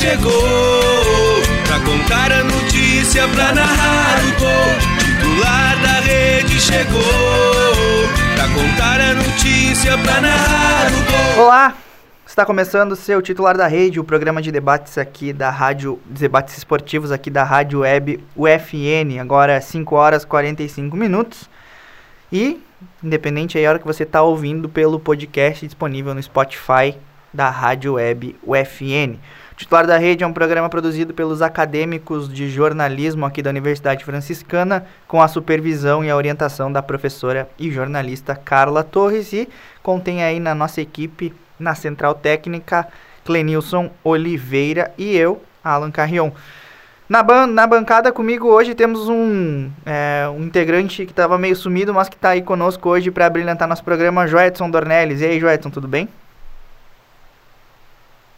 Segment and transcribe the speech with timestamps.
[0.00, 7.02] chegou Pra contar a notícia, pra narrar o gol Titular da rede chegou
[8.34, 11.74] Pra contar a notícia, pra narrar o gol Olá,
[12.26, 16.56] está começando o seu titular da rede, o programa de debates aqui da rádio, debates
[16.56, 21.48] esportivos aqui da rádio web UFN, agora 5 horas e 45 minutos.
[22.32, 22.60] E,
[23.02, 26.96] independente aí hora que você está ouvindo pelo podcast disponível no Spotify
[27.32, 29.18] da rádio web UFN.
[29.56, 34.84] Titular da Rede é um programa produzido pelos acadêmicos de jornalismo aqui da Universidade Franciscana,
[35.08, 39.48] com a supervisão e a orientação da professora e jornalista Carla Torres e
[39.82, 42.86] contém aí na nossa equipe, na central técnica,
[43.24, 46.32] Clenilson Oliveira e eu, Alan Carrion.
[47.08, 51.94] Na, ban na bancada comigo hoje temos um, é, um integrante que estava meio sumido,
[51.94, 55.22] mas que está aí conosco hoje para brilhantar nosso programa, Joedson Dornelles.
[55.22, 56.10] E aí, Joedson, tudo bem?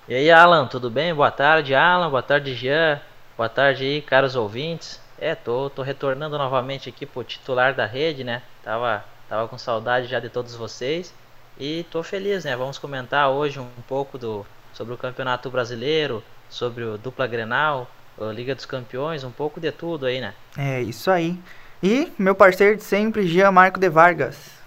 [0.08, 1.14] E aí, Alan, tudo bem?
[1.14, 2.08] Boa tarde, Alan.
[2.08, 2.98] Boa tarde, Jean.
[3.36, 4.98] Boa tarde aí, caros ouvintes.
[5.18, 8.40] É, tô, tô retornando novamente aqui pro titular da rede, né?
[8.64, 11.12] Tava, tava com saudade já de todos vocês.
[11.60, 12.56] E tô feliz, né?
[12.56, 17.86] Vamos comentar hoje um pouco do, sobre o Campeonato Brasileiro, sobre o Dupla Grenal,
[18.18, 20.32] a Liga dos Campeões, um pouco de tudo aí, né?
[20.56, 21.38] É, isso aí.
[21.82, 24.57] E meu parceiro de sempre, Jean Marco de Vargas.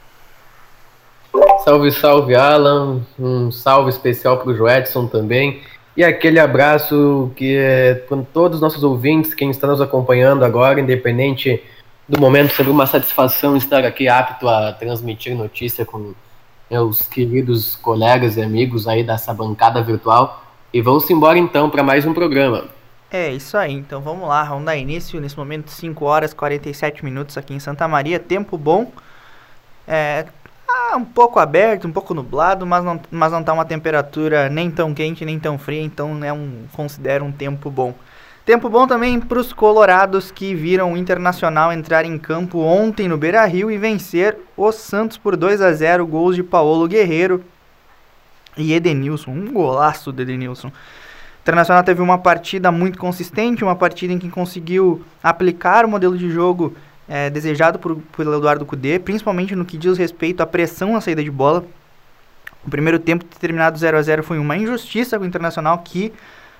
[1.63, 3.01] Salve, salve, Alan.
[3.19, 5.61] Um salve especial para o Joedson também.
[5.95, 10.79] E aquele abraço que é com todos os nossos ouvintes, quem está nos acompanhando agora,
[10.79, 11.61] independente
[12.07, 16.13] do momento, sempre uma satisfação estar aqui apto a transmitir notícia com
[16.69, 20.43] meus queridos colegas e amigos aí dessa bancada virtual.
[20.73, 22.65] E vamos embora então para mais um programa.
[23.11, 27.03] É isso aí, então vamos lá, vamos dar início nesse momento 5 horas e 47
[27.03, 28.89] minutos aqui em Santa Maria, tempo bom.
[29.85, 30.25] É,
[30.71, 34.71] ah, um pouco aberto, um pouco nublado, mas não, mas não tá uma temperatura nem
[34.71, 37.93] tão quente nem tão fria, então é um considero um tempo bom.
[38.45, 43.17] Tempo bom também para os colorados que viram o Internacional entrar em campo ontem no
[43.17, 47.43] Beira-Rio e vencer o Santos por 2 a 0, gols de Paulo Guerreiro
[48.57, 50.69] e Edenilson, um golaço de Edenilson.
[50.69, 50.71] O
[51.41, 56.29] Internacional teve uma partida muito consistente, uma partida em que conseguiu aplicar o modelo de
[56.29, 56.75] jogo
[57.11, 61.21] é, desejado por, pelo Eduardo Cudê, principalmente no que diz respeito à pressão na saída
[61.21, 61.65] de bola.
[62.65, 66.13] O primeiro tempo terminado 0 a 0 foi uma injustiça com o Internacional que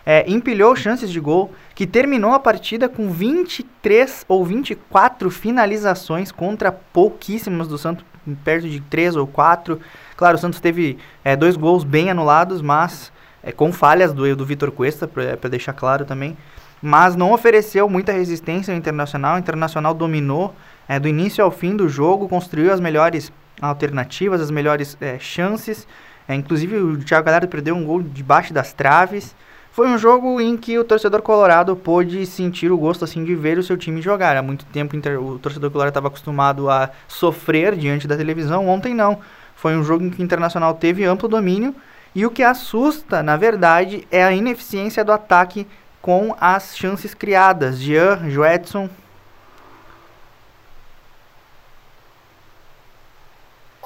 [0.05, 6.69] é, empilhou chances de gol, que terminou a partida com 23 ou 24 finalizações contra
[6.69, 8.03] pouquíssimas do Santos,
[8.43, 9.79] perto de 3 ou 4.
[10.17, 13.09] Claro, o Santos teve é, dois gols bem anulados, mas
[13.41, 16.35] é, com falhas do, do Vitor Cuesta, para deixar claro também
[16.81, 19.35] mas não ofereceu muita resistência ao Internacional.
[19.35, 20.55] O Internacional dominou
[20.87, 23.31] é, do início ao fim do jogo, construiu as melhores
[23.61, 25.87] alternativas, as melhores é, chances.
[26.27, 29.35] É, inclusive o Thiago Galhardo perdeu um gol debaixo das traves.
[29.71, 33.57] Foi um jogo em que o torcedor colorado pôde sentir o gosto assim de ver
[33.57, 34.35] o seu time jogar.
[34.35, 38.67] Há muito tempo o torcedor colorado estava acostumado a sofrer diante da televisão.
[38.67, 39.19] Ontem não.
[39.55, 41.73] Foi um jogo em que o Internacional teve amplo domínio.
[42.13, 45.65] E o que assusta, na verdade, é a ineficiência do ataque
[46.01, 47.79] com as chances criadas.
[47.79, 48.89] Jean, Joedson.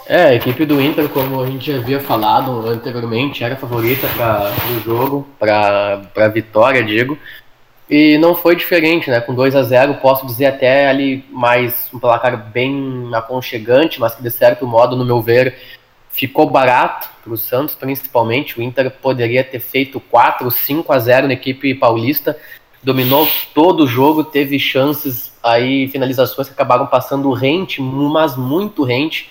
[0.07, 4.79] É, a equipe do Inter, como a gente havia falado anteriormente, era favorita para o
[4.81, 7.17] jogo, para a vitória, digo.
[7.89, 9.19] E não foi diferente, né?
[9.19, 14.23] Com 2 a 0 posso dizer até ali mais um placar bem aconchegante, mas que
[14.23, 15.55] de certo modo, no meu ver,
[16.15, 18.57] ficou barato para o Santos, principalmente.
[18.57, 22.37] O Inter poderia ter feito 4, 5 a 0 na equipe paulista,
[22.81, 29.29] dominou todo o jogo, teve chances aí, finalizações que acabaram passando rente, mas muito rente,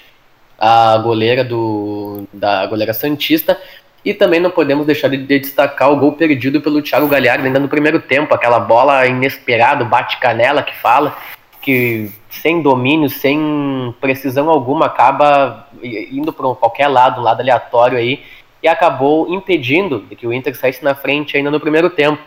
[0.58, 3.58] a goleira do da goleira Santista.
[4.04, 7.68] E também não podemos deixar de, destacar o gol perdido pelo Thiago Galhardo ainda no
[7.68, 11.16] primeiro tempo, aquela bola inesperada, bate-canela que fala,
[11.62, 18.22] que sem domínio, sem precisão alguma, acaba indo para qualquer lado, lado aleatório aí,
[18.62, 22.22] e acabou impedindo que o Inter saísse na frente ainda no primeiro tempo.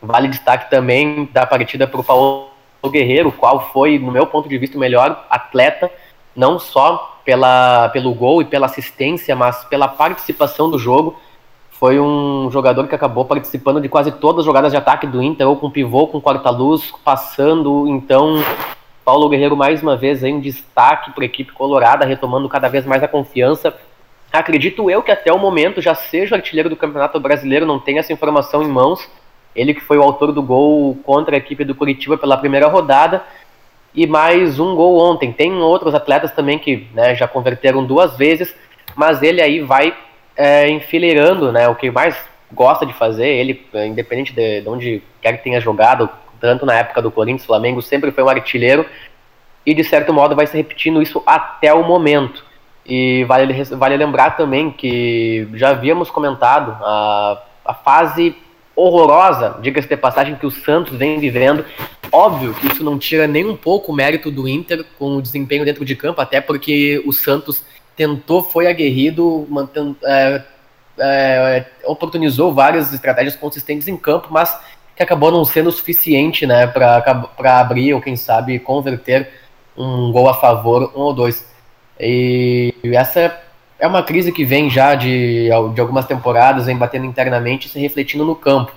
[0.00, 2.48] Vale destaque também da partida para o Paulo
[2.86, 5.90] Guerreiro, qual foi, no meu ponto de vista, o melhor atleta,
[6.34, 11.16] não só pela, pelo gol e pela assistência, mas pela participação do jogo.
[11.82, 15.48] foi um jogador que acabou participando de quase todas as jogadas de ataque do Inter,
[15.48, 17.88] ou com pivô, com quarta-luz, passando.
[17.88, 18.36] Então,
[19.04, 23.02] Paulo Guerreiro mais uma vez um destaque para a equipe colorada, retomando cada vez mais
[23.02, 23.74] a confiança.
[24.32, 27.98] Acredito eu que até o momento já seja o artilheiro do Campeonato Brasileiro, não tem
[27.98, 29.08] essa informação em mãos.
[29.54, 33.22] Ele que foi o autor do gol contra a equipe do Curitiba pela primeira rodada
[33.94, 35.32] e mais um gol ontem.
[35.32, 38.54] Tem outros atletas também que né, já converteram duas vezes,
[38.96, 39.94] mas ele aí vai
[40.36, 42.16] é, enfileirando né, o que mais
[42.50, 43.26] gosta de fazer.
[43.26, 46.08] Ele, independente de, de onde quer que tenha jogado,
[46.42, 48.84] tanto na época do Corinthians, Flamengo, sempre foi um artilheiro
[49.64, 52.44] e de certo modo vai se repetindo isso até o momento.
[52.84, 58.34] E vale, vale lembrar também que já havíamos comentado a, a fase
[58.74, 61.64] horrorosa, diga-se de passagem, que o Santos vem vivendo.
[62.10, 65.64] Óbvio que isso não tira nem um pouco o mérito do Inter com o desempenho
[65.64, 67.62] dentro de campo, até porque o Santos
[67.94, 70.42] tentou, foi aguerrido, mantendo, é,
[70.98, 74.58] é, oportunizou várias estratégias consistentes em campo, mas
[74.96, 79.30] que acabou não sendo o suficiente né, para abrir ou, quem sabe, converter
[79.76, 81.46] um gol a favor, um ou dois.
[81.98, 83.40] E essa
[83.78, 87.78] é uma crise que vem já de, de algumas temporadas, vem batendo internamente e se
[87.78, 88.72] refletindo no campo.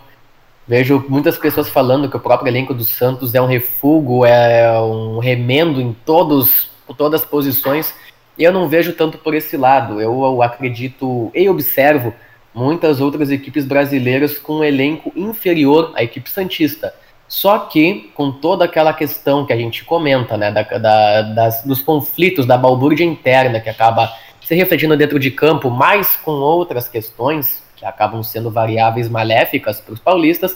[0.68, 5.20] Vejo muitas pessoas falando que o próprio elenco do Santos é um refúgio, é um
[5.20, 7.94] remendo em todos, todas as posições,
[8.38, 10.02] e eu não vejo tanto por esse lado.
[10.02, 12.14] Eu, eu acredito e observo
[12.56, 16.94] muitas outras equipes brasileiras com um elenco inferior à equipe Santista.
[17.28, 21.82] Só que, com toda aquela questão que a gente comenta, né, da, da, das, dos
[21.82, 24.10] conflitos, da balbúrdia interna que acaba
[24.42, 29.94] se refletindo dentro de campo, mais com outras questões que acabam sendo variáveis maléficas para
[29.94, 30.56] os paulistas,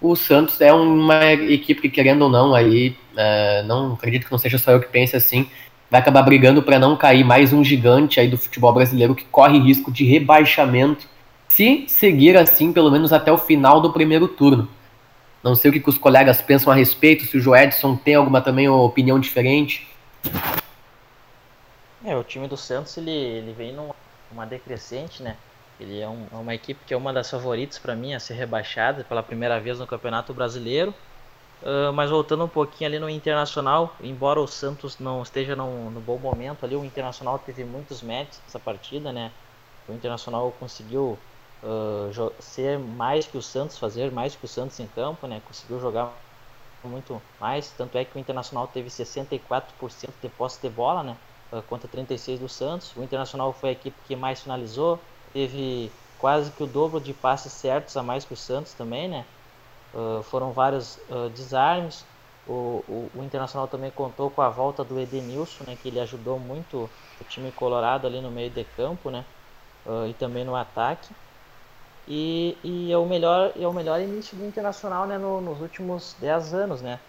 [0.00, 4.38] o Santos é uma equipe que, querendo ou não, aí é, não acredito que não
[4.38, 5.48] seja só eu que pense assim,
[5.90, 9.58] vai acabar brigando para não cair mais um gigante aí do futebol brasileiro que corre
[9.58, 11.06] risco de rebaixamento
[11.56, 14.68] se seguir assim, pelo menos até o final do primeiro turno.
[15.42, 18.42] Não sei o que, que os colegas pensam a respeito, se o Joedson tem alguma
[18.42, 19.88] também opinião diferente.
[22.04, 25.34] É, o time do Santos ele, ele vem numa decrescente, né?
[25.80, 28.34] Ele é, um, é uma equipe que é uma das favoritas para mim a ser
[28.34, 30.92] rebaixada pela primeira vez no Campeonato Brasileiro.
[31.62, 36.00] Uh, mas voltando um pouquinho ali no Internacional, embora o Santos não esteja no, no
[36.00, 39.32] bom momento ali, o Internacional teve muitos méritos nessa partida, né?
[39.88, 41.18] O Internacional conseguiu
[41.66, 45.42] uh, ser mais que o Santos, fazer mais que o Santos em campo, né?
[45.46, 46.14] Conseguiu jogar
[46.84, 51.16] muito mais, tanto é que o Internacional teve 64% de posse de bola, né?
[51.52, 52.94] uh, contra 36 do Santos.
[52.96, 54.98] O Internacional foi a equipe que mais finalizou,
[55.32, 59.24] teve quase que o dobro de passes certos a mais que o Santos também, né?
[59.94, 62.04] Uh, foram vários uh, desarmes.
[62.46, 66.38] O, o, o, Internacional também contou com a volta do Edenilson, né, que ele ajudou
[66.38, 66.88] muito
[67.20, 69.24] o time colorado ali no meio de campo, né,
[69.84, 71.12] uh, e também no ataque.
[72.08, 76.14] E, e, é o melhor é o melhor início do Internacional, né, no, nos últimos
[76.20, 77.00] 10 anos, né.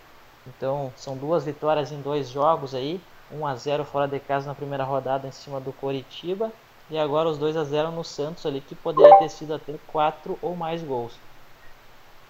[0.47, 2.99] Então são duas vitórias em dois jogos aí,
[3.31, 6.51] 1 a 0 fora de casa na primeira rodada em cima do Coritiba
[6.89, 10.37] e agora os 2 a 0 no Santos ali que poderia ter sido até 4
[10.41, 11.13] ou mais gols.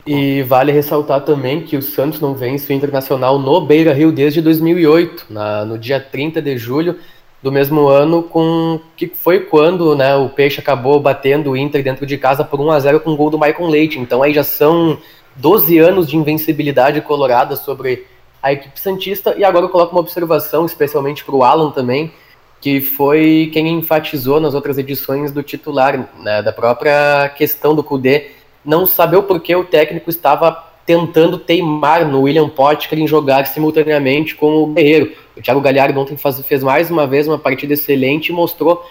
[0.05, 4.41] E vale ressaltar também que o Santos não vence o Internacional no Beira Rio desde
[4.41, 6.97] 2008, na, no dia 30 de julho
[7.47, 12.05] do mesmo ano, com que foi quando né, o Peixe acabou batendo o Inter dentro
[12.05, 13.97] de casa por 1 a 0 com o gol do Michael Leite.
[13.97, 14.97] Então aí já são
[15.37, 18.05] 12 anos de invencibilidade colorada sobre
[18.43, 19.33] a equipe Santista.
[19.37, 22.11] E agora eu coloco uma observação, especialmente para o Alan também,
[22.59, 28.31] que foi quem enfatizou nas outras edições do titular, né, da própria questão do Kudê,
[28.65, 34.33] não saber o porquê o técnico estava tentando teimar no William Potker em jogar simultaneamente
[34.33, 35.11] com o Guerreiro.
[35.35, 38.89] O Thiago Galhardo ontem faz, fez mais uma vez uma partida excelente e mostrou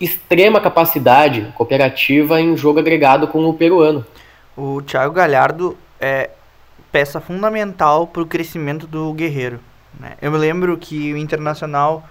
[0.00, 4.04] extrema capacidade cooperativa em jogo agregado com o peruano.
[4.56, 6.30] O Thiago Galhardo é,
[6.90, 9.60] peça fundamental para o crescimento do Guerreiro.
[10.00, 10.14] Né?
[10.20, 12.08] Eu me lembro que o Internacional,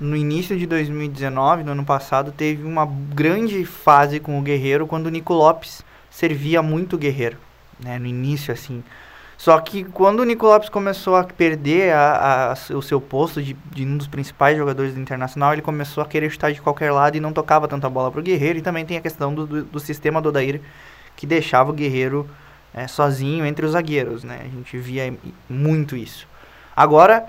[0.00, 5.06] no início de 2019, no ano passado, teve uma grande fase com o Guerreiro, quando
[5.06, 7.36] o Nico Lopes servia muito o Guerreiro,
[7.80, 7.98] né?
[7.98, 8.82] no início, assim.
[9.36, 13.54] Só que quando o Nico Lopes começou a perder a, a, o seu posto de,
[13.70, 17.16] de, um dos principais jogadores do Internacional, ele começou a querer estar de qualquer lado
[17.16, 18.58] e não tocava tanta bola para o Guerreiro.
[18.58, 20.62] E também tem a questão do, do, do sistema do Odair,
[21.14, 22.28] que deixava o Guerreiro
[22.72, 24.40] é, sozinho entre os zagueiros, né?
[24.42, 25.14] A gente via
[25.48, 26.26] muito isso.
[26.74, 27.26] Agora,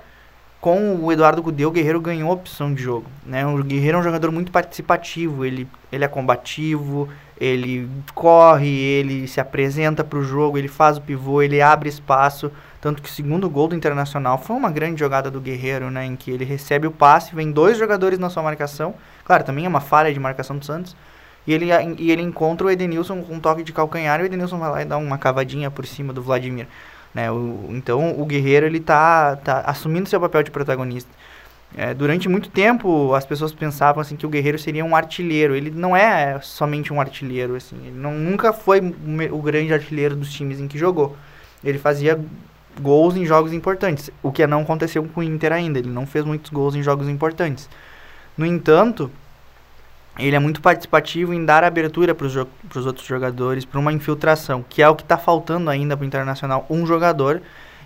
[0.60, 3.46] com o Eduardo Cudê, o Guerreiro ganhou opção de jogo, né?
[3.46, 7.08] O Guerreiro é um jogador muito participativo, ele, ele é combativo,
[7.40, 12.50] ele corre, ele se apresenta para o jogo, ele faz o pivô, ele abre espaço,
[12.80, 16.04] tanto que o segundo gol do Internacional foi uma grande jogada do Guerreiro, né?
[16.04, 19.68] Em que ele recebe o passe, vem dois jogadores na sua marcação, claro, também é
[19.68, 20.96] uma falha de marcação do Santos,
[21.46, 21.66] e ele,
[21.98, 24.82] e ele encontra o Edenilson com um toque de calcanhar e o Edenilson vai lá
[24.82, 26.66] e dá uma cavadinha por cima do Vladimir.
[27.18, 27.32] Né?
[27.32, 31.10] O, então o Guerreiro ele tá, tá assumindo seu papel de protagonista.
[31.76, 35.56] É, durante muito tempo as pessoas pensavam assim que o Guerreiro seria um artilheiro.
[35.56, 37.76] Ele não é somente um artilheiro, assim.
[37.86, 38.78] Ele não, nunca foi
[39.32, 41.16] o grande artilheiro dos times em que jogou.
[41.64, 42.20] Ele fazia
[42.80, 45.80] gols em jogos importantes, o que não aconteceu com o Inter ainda.
[45.80, 47.68] Ele não fez muitos gols em jogos importantes.
[48.36, 49.10] No entanto,
[50.18, 52.36] ele é muito participativo em dar abertura para os
[52.86, 56.66] outros jogadores, para uma infiltração, que é o que está faltando ainda para o Internacional.
[56.68, 57.40] Um jogador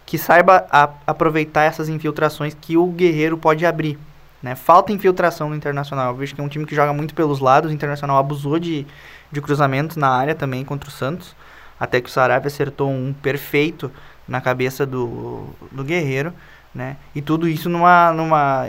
[0.06, 0.66] que saiba
[1.06, 3.98] aproveitar essas infiltrações que o Guerreiro pode abrir.
[4.42, 4.54] Né?
[4.54, 6.08] Falta infiltração no Internacional.
[6.08, 7.70] Eu vejo que é um time que joga muito pelos lados.
[7.70, 8.86] O Internacional abusou de,
[9.30, 11.36] de cruzamentos na área também contra o Santos.
[11.78, 13.90] Até que o Sarabia acertou um perfeito
[14.26, 16.32] na cabeça do, do Guerreiro.
[16.74, 16.96] Né?
[17.14, 18.68] E tudo isso numa, numa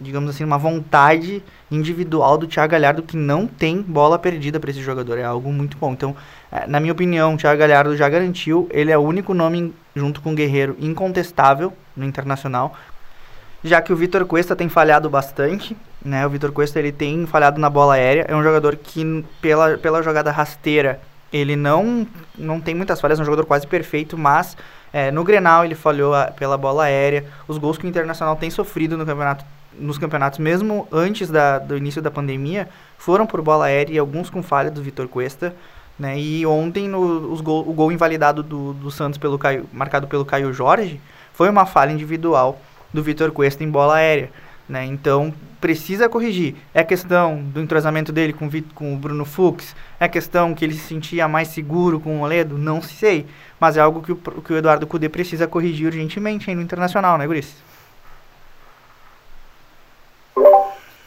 [0.00, 4.82] digamos assim, uma vontade individual do Thiago Galhardo que não tem bola perdida para esse
[4.82, 5.18] jogador.
[5.18, 5.92] É algo muito bom.
[5.92, 6.14] Então,
[6.50, 8.68] é, na minha opinião, o Thiago Galhardo já garantiu.
[8.70, 12.76] Ele é o único nome, junto com o Guerreiro, incontestável no Internacional.
[13.64, 16.26] Já que o Vitor Cuesta tem falhado bastante, né?
[16.26, 18.26] O Vitor Cuesta ele tem falhado na bola aérea.
[18.28, 21.00] É um jogador que, pela, pela jogada rasteira,
[21.32, 22.06] ele não,
[22.36, 23.20] não tem muitas falhas.
[23.20, 24.56] É um jogador quase perfeito, mas
[24.92, 27.24] é, no Grenal ele falhou a, pela bola aérea.
[27.46, 29.44] Os gols que o Internacional tem sofrido no campeonato
[29.78, 34.30] nos campeonatos, mesmo antes da, do início da pandemia, foram por bola aérea e alguns
[34.30, 35.54] com falha do Vitor Cuesta.
[35.98, 36.18] Né?
[36.18, 40.52] E ontem no, gol, o gol invalidado do, do Santos pelo Caio, marcado pelo Caio
[40.52, 41.00] Jorge
[41.32, 42.60] foi uma falha individual
[42.92, 44.30] do Vitor Cuesta em bola aérea.
[44.68, 44.84] Né?
[44.86, 46.56] Então precisa corrigir.
[46.74, 49.76] É questão do entrosamento dele com, com o Bruno Fux?
[50.00, 52.58] É questão que ele se sentia mais seguro com o Moledo?
[52.58, 53.26] Não sei.
[53.60, 57.16] Mas é algo que o, que o Eduardo Cudê precisa corrigir urgentemente aí no Internacional,
[57.16, 57.54] né, Guris?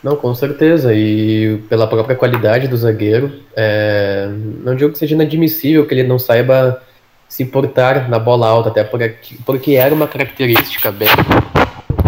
[0.05, 0.93] Não, com certeza.
[0.93, 4.27] E pela própria qualidade do zagueiro, é...
[4.63, 6.79] não digo que seja inadmissível que ele não saiba
[7.27, 11.07] se portar na bola alta, até porque, era uma característica bem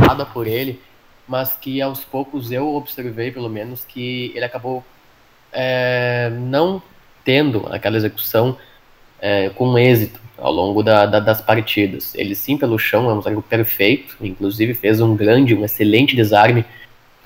[0.07, 0.79] dada por ele,
[1.27, 4.85] mas que aos poucos eu observei, pelo menos, que ele acabou
[5.51, 6.79] é, não
[7.25, 8.55] tendo aquela execução
[9.19, 12.13] é, com êxito ao longo da, da, das partidas.
[12.13, 16.63] Ele sim, pelo chão, é um zagueiro perfeito, inclusive fez um grande, um excelente desarme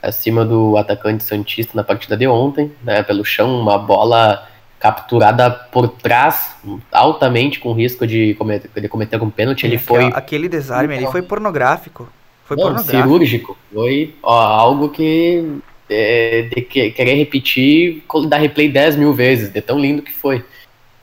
[0.01, 4.47] acima do atacante Santista na partida de ontem, né, pelo chão, uma bola
[4.79, 6.55] capturada por trás,
[6.91, 9.65] altamente com risco de cometer, de cometer um pênalti.
[9.65, 10.05] Ele foi.
[10.05, 12.09] Aquele desarme ali foi pornográfico.
[12.45, 13.03] Foi Não, pornográfico.
[13.03, 13.57] cirúrgico.
[13.71, 15.59] Foi ó, algo que.
[15.87, 20.43] É, de que, querer repetir, dar replay 10 mil vezes, de tão lindo que foi.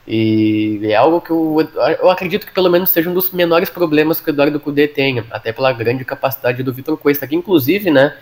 [0.05, 1.55] E é algo que eu,
[2.01, 5.23] eu acredito que pelo menos seja um dos menores problemas que o Eduardo Cudê tenha,
[5.29, 8.15] até pela grande capacidade do Vitor Cuesta, que inclusive, né,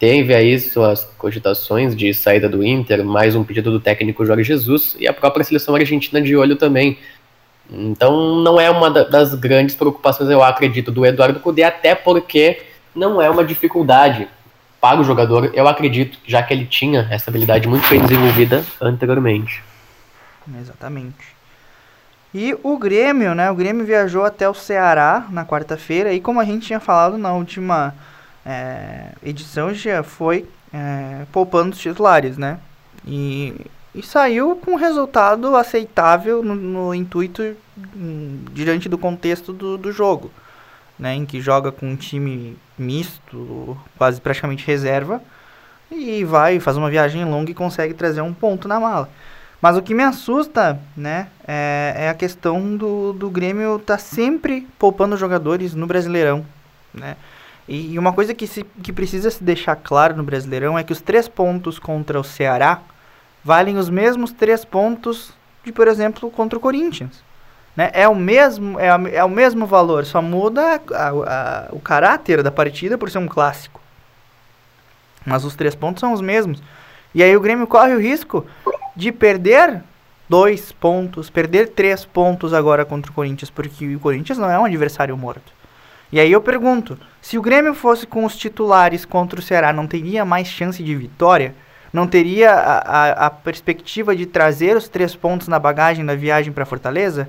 [0.00, 4.96] teve aí suas cogitações de saída do Inter, mais um pedido do técnico Jorge Jesus
[4.98, 6.98] e a própria seleção argentina de olho também.
[7.70, 12.62] Então não é uma das grandes preocupações, eu acredito, do Eduardo Cudê, até porque
[12.94, 14.26] não é uma dificuldade
[14.80, 19.62] para o jogador, eu acredito, já que ele tinha essa habilidade muito bem desenvolvida anteriormente.
[20.58, 21.36] Exatamente.
[22.34, 23.50] E o Grêmio, né?
[23.50, 27.34] O Grêmio viajou até o Ceará na quarta-feira e como a gente tinha falado na
[27.34, 27.94] última
[28.50, 32.58] é, edição já foi é, poupando os titulares, né?
[33.06, 33.54] E,
[33.94, 37.56] e saiu com um resultado aceitável no, no intuito
[37.96, 40.32] um, diante do contexto do, do jogo,
[40.98, 41.14] né?
[41.14, 45.22] Em que joga com um time misto, quase praticamente reserva,
[45.88, 49.08] e vai, faz uma viagem longa e consegue trazer um ponto na mala.
[49.62, 53.98] Mas o que me assusta, né, é, é a questão do, do Grêmio estar tá
[53.98, 56.46] sempre poupando jogadores no Brasileirão,
[56.94, 57.16] né?
[57.72, 61.00] E uma coisa que, se, que precisa se deixar claro no Brasileirão é que os
[61.00, 62.80] três pontos contra o Ceará
[63.44, 65.32] valem os mesmos três pontos
[65.64, 67.22] de, por exemplo, contra o Corinthians.
[67.76, 67.88] Né?
[67.94, 72.42] É, o mesmo, é, a, é o mesmo valor, só muda a, a, o caráter
[72.42, 73.80] da partida por ser um clássico.
[75.24, 76.60] Mas os três pontos são os mesmos.
[77.14, 78.44] E aí o Grêmio corre o risco
[78.96, 79.80] de perder
[80.28, 84.64] dois pontos, perder três pontos agora contra o Corinthians, porque o Corinthians não é um
[84.64, 85.59] adversário morto.
[86.12, 89.86] E aí eu pergunto, se o Grêmio fosse com os titulares contra o Ceará, não
[89.86, 91.54] teria mais chance de vitória?
[91.92, 96.52] Não teria a, a, a perspectiva de trazer os três pontos na bagagem da viagem
[96.52, 97.28] para Fortaleza?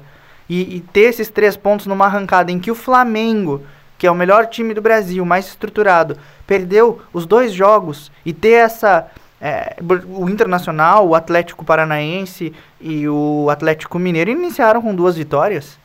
[0.49, 3.61] E, e ter esses três pontos numa arrancada em que o Flamengo,
[3.97, 8.53] que é o melhor time do Brasil, mais estruturado, perdeu os dois jogos e ter
[8.53, 9.07] essa
[9.39, 9.75] é,
[10.09, 15.79] o Internacional, o Atlético Paranaense e o Atlético Mineiro iniciaram com duas vitórias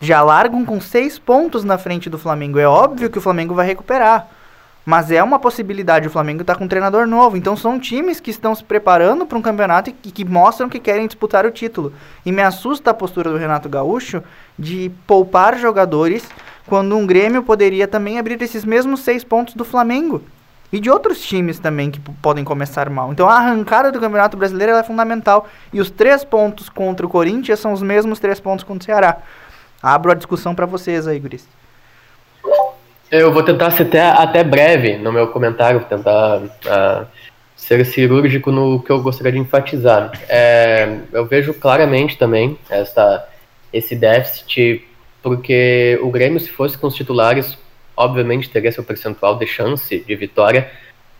[0.00, 2.58] já largam com seis pontos na frente do Flamengo.
[2.58, 4.26] É óbvio que o Flamengo vai recuperar.
[4.84, 7.36] Mas é uma possibilidade, o Flamengo está com um treinador novo.
[7.36, 11.06] Então são times que estão se preparando para um campeonato e que, mostram que querem
[11.06, 11.92] disputar o título.
[12.24, 14.22] E me assusta a postura do Renato Gaúcho
[14.58, 16.26] de poupar jogadores
[16.66, 20.22] quando um Grêmio poderia também abrir esses mesmos seis pontos do Flamengo.
[20.72, 23.12] E de outros times também que podem começar mal.
[23.12, 25.46] Então a arrancada do Campeonato Brasileiro é fundamental.
[25.72, 29.18] E os três pontos contra o Corinthians são os mesmos três pontos contra o Ceará.
[29.82, 31.48] Abro a discussão para vocês aí, Guris.
[33.10, 37.06] Eu vou tentar ser até, até breve no meu comentário, tentar uh,
[37.56, 40.12] ser cirúrgico no que eu gostaria de enfatizar.
[40.28, 43.28] É, eu vejo claramente também essa,
[43.72, 44.86] esse déficit,
[45.22, 47.58] porque o Grêmio, se fosse com os titulares,
[47.96, 50.70] obviamente teria seu percentual de chance de vitória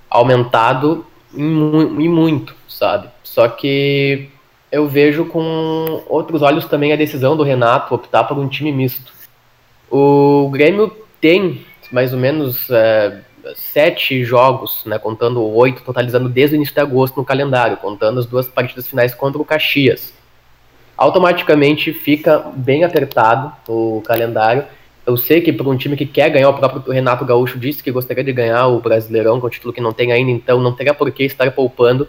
[0.09, 3.09] aumentado em muito, sabe?
[3.23, 4.31] Só que
[4.71, 9.13] eu vejo com outros olhos também a decisão do Renato optar por um time misto.
[9.91, 13.21] O Grêmio tem mais ou menos é,
[13.55, 18.27] sete jogos, né, contando oito, totalizando desde o início de agosto no calendário, contando as
[18.27, 20.13] duas partidas finais contra o Caxias.
[20.97, 24.65] Automaticamente fica bem apertado o calendário.
[25.07, 27.91] Eu sei que para um time que quer ganhar, o próprio Renato Gaúcho disse que
[27.91, 30.73] gostaria de ganhar o Brasileirão, que é um título que não tem ainda, então não
[30.73, 32.07] teria por que estar poupando.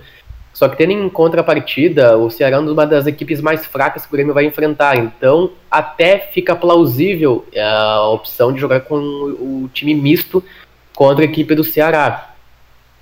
[0.54, 4.16] Só que tendo em contrapartida, o Ceará é uma das equipes mais fracas que o
[4.16, 4.98] Grêmio vai enfrentar.
[4.98, 10.44] Então, até fica plausível é, a opção de jogar com o time misto
[10.96, 12.32] contra a equipe do Ceará.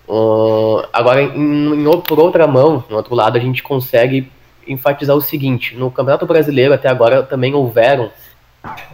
[0.08, 4.32] Uh, agora, em, em, por outra mão, no outro lado, a gente consegue
[4.68, 8.10] enfatizar o seguinte: no Campeonato Brasileiro, até agora, também houveram.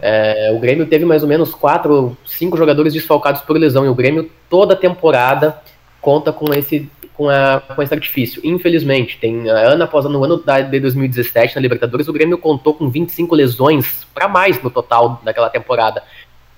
[0.00, 3.94] É, o Grêmio teve mais ou menos quatro, cinco jogadores desfalcados por lesão, e o
[3.94, 5.60] Grêmio, toda temporada,
[6.00, 8.40] conta com esse com, a, com esse artifício.
[8.44, 12.74] Infelizmente, tem ano após ano, no ano da, de 2017, na Libertadores, o Grêmio contou
[12.74, 16.02] com 25 lesões para mais no total daquela temporada,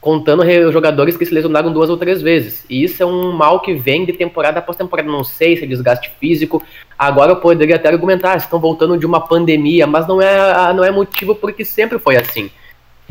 [0.01, 2.65] contando jogadores que se lesionaram duas ou três vezes.
[2.69, 5.09] E isso é um mal que vem de temporada após temporada.
[5.09, 6.63] Não sei se é desgaste físico.
[6.99, 10.91] Agora eu poderia até argumentar, estão voltando de uma pandemia, mas não é, não é
[10.91, 12.51] motivo porque sempre foi assim.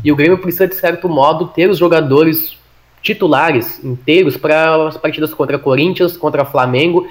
[0.03, 2.57] E o Grêmio precisa, de certo modo, ter os jogadores
[3.01, 7.07] titulares inteiros para as partidas contra Corinthians, contra Flamengo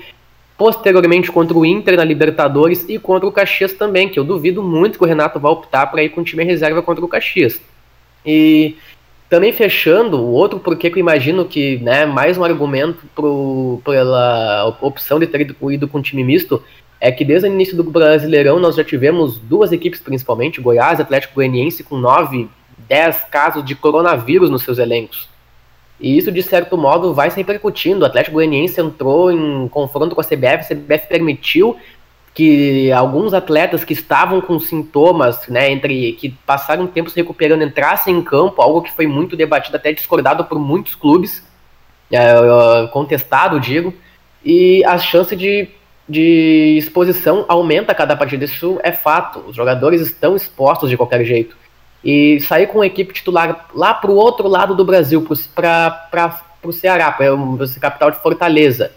[0.57, 4.99] posteriormente contra o Inter na Libertadores e contra o Caxias também, que eu duvido muito
[4.99, 7.61] que o Renato vá optar para ir com o time reserva contra o Caxias.
[8.25, 8.77] E
[9.29, 14.77] também fechando, o outro porquê que eu imagino que, né, mais um argumento pro, pela
[14.81, 16.63] opção de ter ido, ido com time misto,
[17.01, 21.03] é que desde o início do Brasileirão nós já tivemos duas equipes principalmente, Goiás e
[21.03, 22.49] Atlético Goianiense, com 9,
[22.89, 25.29] 10 casos de coronavírus nos seus elencos.
[25.99, 28.03] E isso, de certo modo, vai se repercutindo.
[28.03, 31.77] O Atlético Goianiense entrou em confronto com a CBF, a CBF permitiu
[32.35, 38.15] que alguns atletas que estavam com sintomas, né, entre que passaram tempo se recuperando, entrassem
[38.15, 41.43] em campo, algo que foi muito debatido, até discordado por muitos clubes,
[42.13, 43.95] é, contestado, digo,
[44.45, 45.67] e a chance de,
[46.07, 49.43] de exposição aumenta a cada partida, isso é fato.
[49.49, 51.57] Os jogadores estão expostos de qualquer jeito
[52.07, 56.09] e sair com a equipe titular lá para o outro lado do Brasil, para
[56.63, 58.93] o Ceará, para a capital de Fortaleza,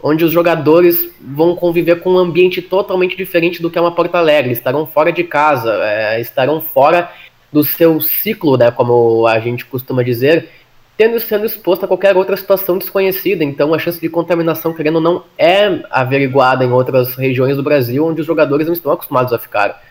[0.00, 4.14] onde os jogadores vão conviver com um ambiente totalmente diferente do que é uma Porto
[4.14, 7.10] Alegre, estarão fora de casa, é, estarão fora
[7.52, 10.48] do seu ciclo, né, como a gente costuma dizer,
[10.96, 13.42] tendo sendo exposto a qualquer outra situação desconhecida.
[13.42, 18.06] Então a chance de contaminação, querendo ou não, é averiguada em outras regiões do Brasil,
[18.06, 19.87] onde os jogadores não estão acostumados a ficar.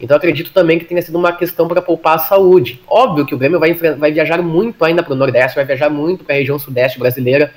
[0.00, 2.80] Então acredito também que tenha sido uma questão para poupar a saúde.
[2.86, 6.24] Óbvio que o Grêmio vai, vai viajar muito ainda para o Nordeste, vai viajar muito
[6.24, 7.52] para a região Sudeste brasileira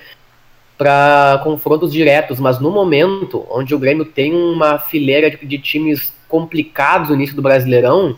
[0.77, 6.13] para confrontos diretos, mas no momento onde o Grêmio tem uma fileira de, de times
[6.29, 8.15] complicados no início do Brasileirão,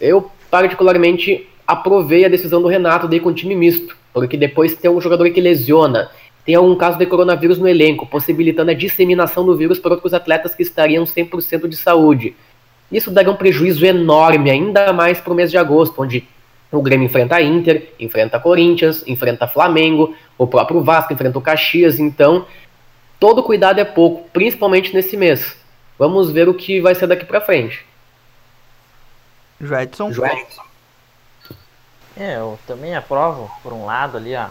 [0.00, 4.90] eu particularmente aprovei a decisão do Renato de ir com time misto, porque depois tem
[4.90, 6.10] um jogador que lesiona,
[6.44, 10.54] tem algum caso de coronavírus no elenco, possibilitando a disseminação do vírus para outros atletas
[10.54, 12.34] que estariam 100% de saúde.
[12.90, 16.26] Isso daria um prejuízo enorme, ainda mais para o mês de agosto, onde
[16.72, 21.42] o Grêmio enfrenta a Inter, enfrenta a Corinthians, enfrenta Flamengo, o próprio Vasco enfrenta o
[21.42, 22.46] Caxias, então
[23.18, 25.56] todo cuidado é pouco, principalmente nesse mês.
[25.98, 27.84] Vamos ver o que vai ser daqui para frente.
[29.60, 30.12] Joedson.
[30.12, 30.62] Joedson.
[32.16, 34.50] É, eu também aprovo, por um lado, ali a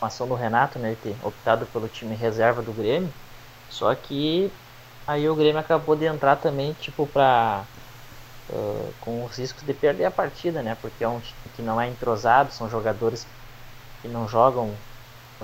[0.00, 3.12] ação do Renato, né, ter optado pelo time reserva do Grêmio,
[3.68, 4.50] só que
[5.06, 7.64] aí o Grêmio acabou de entrar também, tipo, pra
[9.00, 10.76] com os riscos de perder a partida, né?
[10.80, 13.26] Porque é um time que não é entrosado, são jogadores
[14.02, 14.74] que não jogam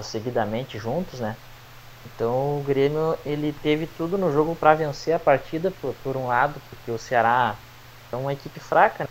[0.02, 1.36] seguidamente juntos, né?
[2.04, 6.26] Então o Grêmio ele teve tudo no jogo para vencer a partida por, por, um
[6.26, 7.56] lado, porque o Ceará
[8.12, 9.08] é uma equipe fraca, né?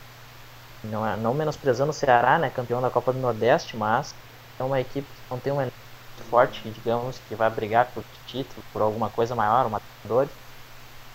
[0.90, 4.16] não, é, não menosprezando o Ceará, né, campeão da Copa do Nordeste, mas
[4.60, 5.70] é uma equipe que não tem um
[6.30, 10.32] forte, digamos, que vai brigar por título, por alguma coisa maior, uma Libertadores.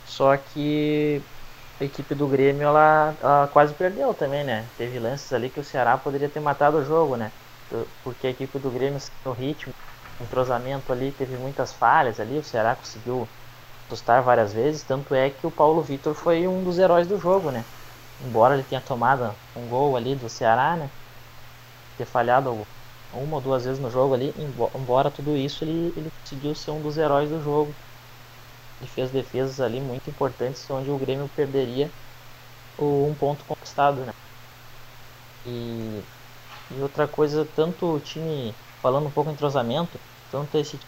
[0.07, 1.23] Só que
[1.81, 4.73] a equipe do Grêmio ela, ela, quase perdeu também, né?
[4.77, 7.33] Teve lances ali que o Ceará poderia ter matado o jogo, né?
[8.03, 9.73] Porque a equipe do Grêmio no ritmo,
[10.21, 13.29] entrosamento ali, teve muitas falhas ali, o Ceará conseguiu
[13.91, 17.51] assustar várias vezes, tanto é que o Paulo Vitor foi um dos heróis do jogo,
[17.51, 17.67] né?
[18.21, 20.93] Embora ele tenha tomado um gol ali do Ceará, né?
[21.97, 22.65] Ter falhado
[23.13, 24.33] uma ou duas vezes no jogo ali,
[24.75, 27.77] embora tudo isso ele, ele conseguiu ser um dos heróis do jogo.
[28.81, 31.91] Ele fez defesas ali muito importantes onde o Grêmio perderia
[32.79, 34.13] o um ponto conquistado, né?
[35.45, 36.03] E,
[36.71, 39.99] e outra coisa, tanto o time, falando um pouco em entrosamento,
[40.31, 40.79] tanto esse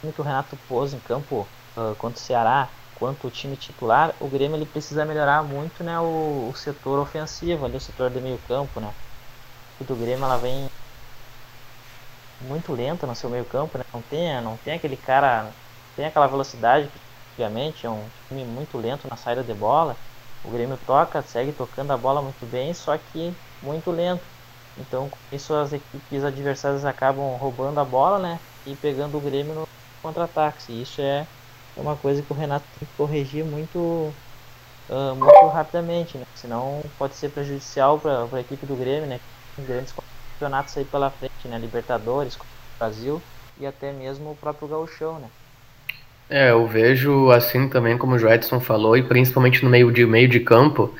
[0.00, 4.14] time que o Renato pôs em campo uh, quanto o Ceará, quanto o time titular,
[4.20, 8.20] o Grêmio ele precisa melhorar muito né, o, o setor ofensivo, ali, o setor do
[8.20, 8.80] meio campo.
[8.80, 8.92] Né?
[9.80, 10.68] O do Grêmio ela vem
[12.40, 13.84] muito lenta no seu meio campo, né?
[13.92, 15.50] não, tem, não tem aquele cara,
[15.96, 16.98] tem aquela velocidade que
[17.32, 19.96] antigamente é um time muito lento na saída de bola.
[20.44, 24.22] O Grêmio toca, segue tocando a bola muito bem, só que muito lento.
[24.78, 28.38] Então, com isso as equipes adversárias acabam roubando a bola, né?
[28.66, 29.64] E pegando o Grêmio no
[30.02, 30.82] contra-ataque.
[30.82, 31.26] Isso é
[31.76, 33.78] é uma coisa que o Renato tem que corrigir muito,
[34.88, 36.24] uh, muito rapidamente, né?
[36.34, 39.20] Senão pode ser prejudicial para a equipe do Grêmio, né?
[39.54, 39.92] Tem grandes
[40.38, 41.58] campeonatos aí pela frente, né?
[41.58, 42.38] Libertadores,
[42.78, 43.20] Brasil
[43.58, 45.28] e até mesmo o próprio Gauchão, né?
[46.28, 50.28] É, eu vejo assim também como o Joedson falou, e principalmente no meio de, meio
[50.28, 50.92] de campo,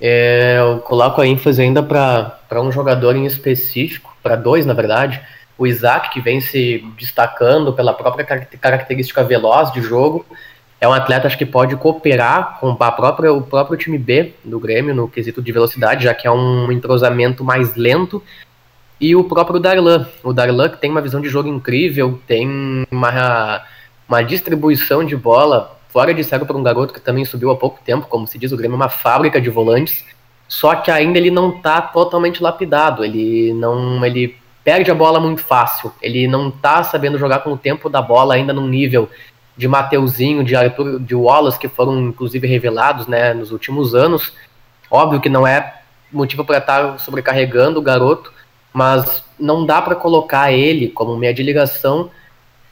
[0.00, 5.20] é, eu coloco a ênfase ainda para um jogador em específico, para dois na verdade,
[5.58, 10.26] o Isaac, que vem se destacando pela própria característica veloz de jogo,
[10.78, 14.60] é um atleta acho que pode cooperar com a própria, o próprio time B do
[14.60, 18.22] Grêmio no quesito de velocidade, já que é um entrosamento mais lento.
[19.00, 20.06] E o próprio Darlan.
[20.22, 23.62] O Darlan que tem uma visão de jogo incrível, tem uma,
[24.08, 27.80] uma distribuição de bola fora de sério para um garoto que também subiu há pouco
[27.84, 30.04] tempo, como se diz, o Grêmio é uma fábrica de volantes.
[30.48, 33.04] Só que ainda ele não está totalmente lapidado.
[33.04, 35.92] Ele não, ele perde a bola muito fácil.
[36.00, 39.08] Ele não tá sabendo jogar com o tempo da bola ainda num nível
[39.56, 44.32] de Mateuzinho, de Arthur, de Wallace, que foram inclusive revelados né, nos últimos anos.
[44.90, 45.80] Óbvio que não é
[46.12, 48.32] motivo para estar tá sobrecarregando o garoto,
[48.72, 52.10] mas não dá para colocar ele como meia de ligação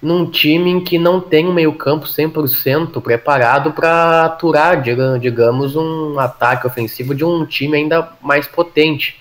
[0.05, 6.67] num time em que não tem um meio-campo 100% preparado para aturar, digamos, um ataque
[6.67, 9.19] ofensivo de um time ainda mais potente.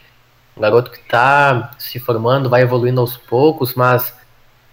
[0.57, 4.09] Um garoto que está se formando, vai evoluindo aos poucos, mas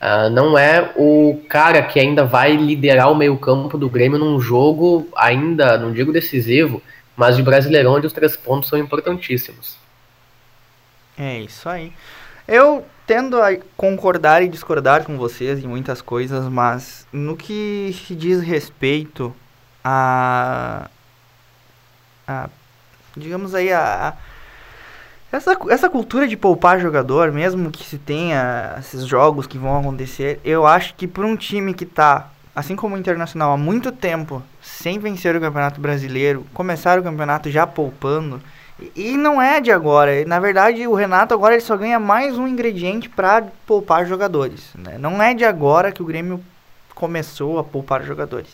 [0.03, 5.09] uh, não é o cara que ainda vai liderar o meio-campo do Grêmio num jogo
[5.17, 6.83] ainda, não digo decisivo,
[7.17, 9.77] mas de Brasileirão, onde os três pontos são importantíssimos.
[11.17, 11.93] É isso aí.
[12.49, 18.41] Eu tendo a concordar e discordar com vocês em muitas coisas, mas no que diz
[18.41, 19.35] respeito
[19.83, 20.89] a,
[22.25, 22.49] a
[23.17, 24.17] digamos aí a,
[25.33, 30.39] essa, essa cultura de poupar jogador, mesmo que se tenha esses jogos que vão acontecer,
[30.45, 34.41] eu acho que por um time que tá, assim como o Internacional, há muito tempo
[34.63, 38.41] sem vencer o Campeonato Brasileiro, começar o campeonato já poupando,
[38.95, 40.25] e, não é de agora.
[40.25, 44.71] Na verdade, o Renato agora ele só ganha mais um ingrediente para poupar jogadores.
[44.75, 44.97] Né?
[44.99, 46.41] Não é de agora que o Grêmio
[46.95, 48.51] começou a poupar jogadores.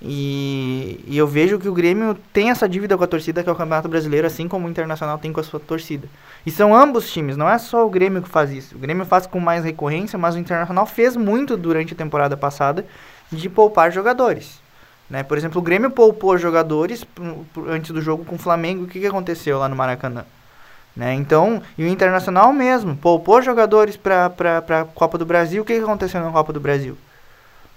[0.00, 3.52] E, e, eu vejo que o Grêmio tem essa dívida com a torcida, que é
[3.52, 6.06] o Campeonato Brasileiro, assim como o Internacional tem com a sua torcida.
[6.44, 8.76] E são ambos times, não é só o Grêmio que faz isso.
[8.76, 12.86] O Grêmio faz com mais recorrência, mas o Internacional fez muito durante a temporada passada
[13.32, 14.60] de poupar jogadores.
[15.08, 15.22] Né?
[15.22, 17.06] Por exemplo, o Grêmio poupou jogadores
[17.68, 18.84] antes do jogo com o Flamengo.
[18.84, 20.24] O que, que aconteceu lá no Maracanã?
[20.96, 21.14] Né?
[21.14, 25.62] Então, e o Internacional mesmo poupou jogadores para a Copa do Brasil.
[25.62, 26.96] O que, que aconteceu na Copa do Brasil?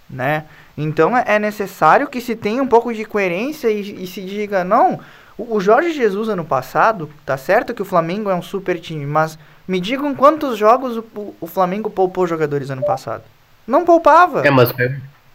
[0.09, 0.45] Né?
[0.75, 4.63] Então é, é necessário que se tenha um pouco de coerência e, e se diga,
[4.63, 4.99] não,
[5.37, 9.37] o, Jorge Jesus ano passado, tá certo que o Flamengo é um super time, mas
[9.67, 13.23] me digam quantos jogos o, o Flamengo poupou jogadores ano passado.
[13.67, 14.47] Não poupava.
[14.47, 14.73] É, mas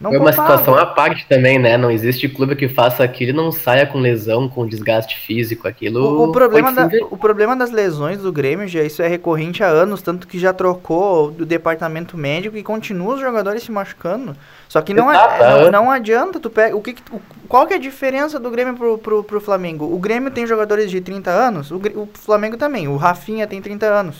[0.00, 1.78] não Foi uma situação à parte também, né?
[1.78, 5.68] Não existe clube que faça aquilo e não saia com lesão, com desgaste físico.
[5.68, 6.20] Aquilo.
[6.20, 9.68] O, o problema, da, o problema das lesões do Grêmio, já isso é recorrente há
[9.68, 14.36] anos, tanto que já trocou do departamento médico e continua os jogadores se machucando.
[14.68, 16.76] Só que não, Exato, é, não, não, adianta, tu pega.
[16.76, 19.84] O que, o, qual que é a diferença do Grêmio pro, pro, pro Flamengo?
[19.84, 22.88] O Grêmio tem jogadores de 30 anos, o, o Flamengo também.
[22.88, 24.16] O Rafinha tem 30 anos.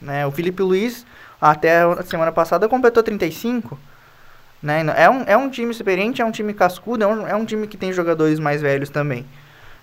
[0.00, 0.26] Né?
[0.26, 1.04] O Felipe Luiz,
[1.40, 3.78] até a semana passada, completou 35.
[4.62, 4.84] Né?
[4.96, 7.66] É, um, é um time experiente, é um time cascudo, é um, é um time
[7.66, 9.24] que tem jogadores mais velhos também.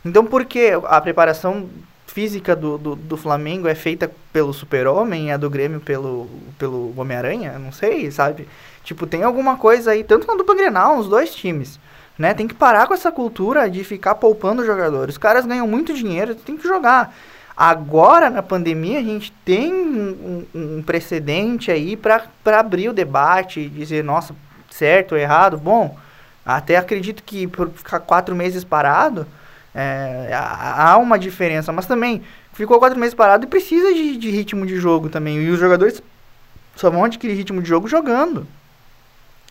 [0.04, 1.70] Então por que a preparação
[2.06, 6.94] física do, do, do Flamengo é feita pelo Super-Homem e a do Grêmio pelo, pelo
[6.96, 7.58] Homem-Aranha?
[7.58, 8.48] Não sei, sabe?
[8.84, 11.80] Tipo, tem alguma coisa aí, tanto na dupla Grenal, nos dois times.
[12.18, 12.34] Né?
[12.34, 15.16] Tem que parar com essa cultura de ficar poupando jogadores.
[15.16, 17.14] Os caras ganham muito dinheiro, tem que jogar.
[17.58, 23.62] Agora, na pandemia, a gente tem um, um, um precedente aí para abrir o debate
[23.62, 24.36] e dizer, nossa,
[24.78, 25.58] certo ou errado.
[25.58, 25.98] Bom,
[26.46, 29.26] até acredito que por ficar quatro meses parado,
[29.74, 31.72] é, há uma diferença.
[31.72, 32.22] Mas também,
[32.54, 35.42] ficou quatro meses parado e precisa de, de ritmo de jogo também.
[35.42, 36.02] E os jogadores
[36.76, 38.48] só vão adquirir ritmo de jogo jogando.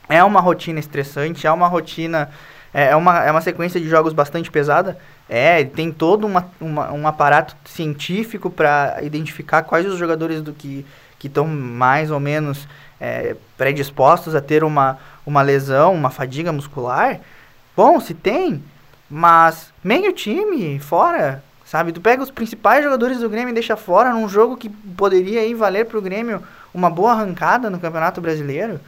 [0.09, 2.31] É uma rotina estressante, é uma rotina
[2.75, 4.99] é, é uma, é uma sequência de jogos bastante pesada.
[5.29, 10.85] É, tem todo uma, uma um aparato científico para identificar quais os jogadores do que
[11.23, 12.69] estão mais ou menos
[13.01, 17.21] é, predispostos a ter uma, uma lesão, uma fadiga muscular.
[17.77, 18.63] Bom, se tem,
[19.09, 21.93] mas meio time fora, sabe?
[21.93, 25.55] Tu pega os principais jogadores do Grêmio e deixa fora num jogo que poderia aí
[25.55, 28.81] valer para o Grêmio uma boa arrancada no Campeonato Brasileiro.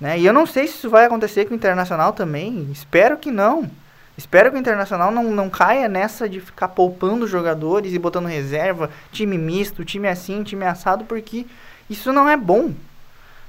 [0.00, 0.18] Né?
[0.18, 2.68] E eu não sei se isso vai acontecer com o Internacional também.
[2.72, 3.70] Espero que não.
[4.16, 8.90] Espero que o Internacional não, não caia nessa de ficar poupando jogadores e botando reserva,
[9.10, 11.46] time misto, time assim, time assado, porque
[11.90, 12.72] isso não é bom.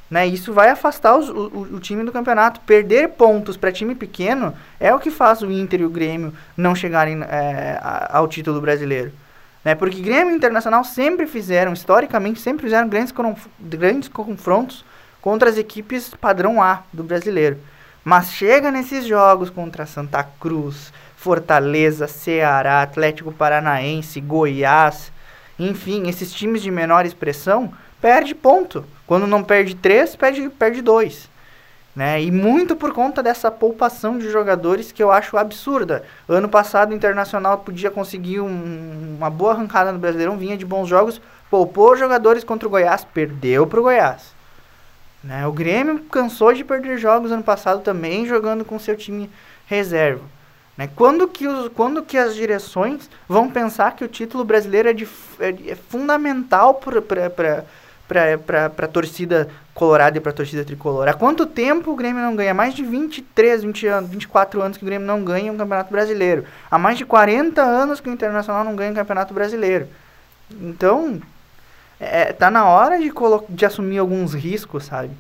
[0.09, 0.27] Né?
[0.27, 2.59] Isso vai afastar os, o, o, time do campeonato.
[2.61, 6.75] Perder pontos para time pequeno é o que faz o Inter e o Grêmio não
[6.75, 9.11] chegarem é, ao título brasileiro.
[9.63, 9.73] Né?
[9.73, 13.13] Porque Grêmio e Internacional sempre fizeram, historicamente, sempre fizeram grandes,
[13.59, 14.85] grandes confrontos
[15.19, 17.57] contra as equipes padrão A do brasileiro.
[18.03, 25.11] Mas chega nesses jogos contra Santa Cruz, Fortaleza, Ceará, Atlético Paranaense, Goiás,
[25.57, 28.85] enfim, esses times de menor expressão, perde ponto.
[29.07, 31.29] Quando não perde três, perde, perde dois.
[31.95, 32.21] Né?
[32.23, 36.03] E muito por conta dessa poupação de jogadores que eu acho absurda.
[36.27, 40.87] Ano passado o Internacional podia conseguir um, uma boa arrancada no Brasileirão, vinha de bons
[40.87, 44.33] jogos, poupou jogadores contra o Goiás, perdeu para o Goiás.
[45.23, 45.47] Né?
[45.47, 49.29] O Grêmio cansou de perder jogos ano passado também jogando com seu time
[49.65, 50.21] reserva.
[50.77, 50.89] Né?
[50.95, 55.07] Quando, que os, quando que as direções vão pensar que o título brasileiro é, de,
[55.39, 57.65] é, é fundamental para
[58.07, 61.07] a torcida colorada e para a torcida tricolor?
[61.07, 62.53] Há quanto tempo o Grêmio não ganha?
[62.53, 66.45] Mais de 23, 20 anos, 24 anos que o Grêmio não ganha um campeonato brasileiro.
[66.69, 69.87] Há mais de 40 anos que o Internacional não ganha um campeonato brasileiro.
[70.51, 71.21] Então,
[71.99, 73.11] é, tá na hora de,
[73.49, 75.11] de assumir alguns riscos, sabe?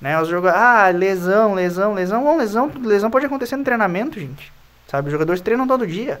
[0.00, 0.20] Né?
[0.20, 2.22] Os jogadores, ah, lesão, lesão, lesão.
[2.22, 4.52] Bom, lesão, lesão pode acontecer no treinamento, gente.
[4.86, 5.08] Sabe?
[5.08, 6.20] Os jogadores treinam todo dia.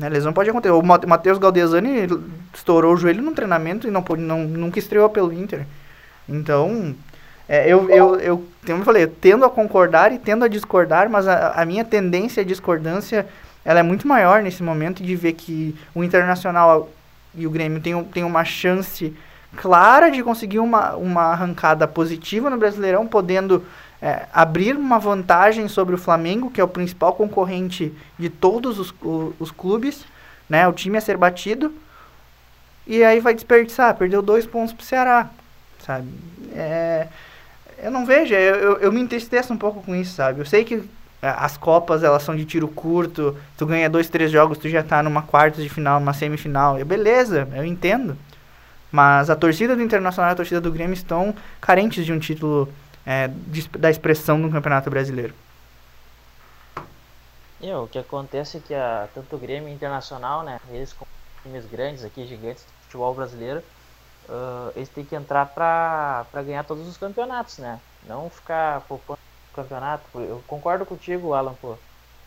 [0.00, 0.08] Né?
[0.08, 0.72] Lesão pode acontecer.
[0.72, 2.08] O Matheus Galdesani
[2.54, 5.66] estourou o joelho no treinamento e não, não, nunca estreou pelo Inter.
[6.26, 6.94] Então,
[7.46, 11.10] é, eu, eu, eu, como eu falei, eu tendo a concordar e tendo a discordar,
[11.10, 13.26] mas a, a minha tendência à discordância
[13.62, 16.88] ela é muito maior nesse momento de ver que o Internacional
[17.34, 19.14] e o Grêmio tem, tem uma chance
[19.54, 23.62] clara de conseguir uma, uma arrancada positiva no Brasileirão, podendo
[24.02, 28.94] é, abrir uma vantagem sobre o Flamengo, que é o principal concorrente de todos os,
[29.38, 30.04] os, clubes,
[30.48, 30.66] né?
[30.66, 31.72] O time a ser batido.
[32.86, 35.28] E aí vai desperdiçar, perdeu dois pontos pro Ceará,
[35.84, 36.08] sabe?
[36.54, 37.08] É,
[37.82, 40.40] eu não vejo, eu, eu, eu, me entristeço um pouco com isso, sabe?
[40.40, 40.82] Eu sei que
[41.22, 44.82] é, as Copas, elas são de tiro curto, tu ganha dois, três jogos, tu já
[44.82, 48.16] tá numa quarta de final, numa semifinal, e beleza, eu entendo.
[48.90, 52.68] Mas a torcida do Internacional e a torcida do Grêmio estão carentes de um título
[53.10, 55.34] é, de, da expressão do Campeonato Brasileiro.
[57.60, 61.10] E, o que acontece é que a, tanto o Grêmio Internacional, né, eles como
[61.42, 63.64] times grandes aqui, gigantes do futebol brasileiro,
[64.28, 67.80] uh, eles têm que entrar para ganhar todos os campeonatos, né?
[68.06, 69.18] Não ficar poupando
[69.56, 70.04] campeonato.
[70.14, 71.76] Eu concordo contigo, Alan, pô.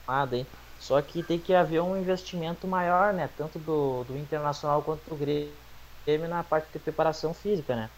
[0.06, 0.46] Nada, hein?
[0.80, 3.30] Só que tem que haver um investimento maior, né?
[3.38, 7.90] Tanto do, do Internacional quanto do Grêmio na parte de preparação física, né?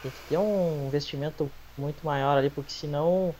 [0.00, 3.34] Tem que ter um investimento muito maior ali, porque senão,